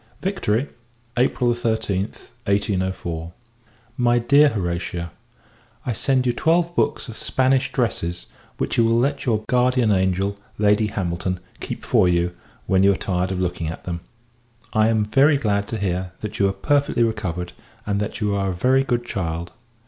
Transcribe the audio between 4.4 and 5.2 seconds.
HORATIA,